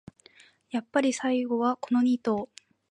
[0.71, 2.49] やっぱり最後はこのニ頭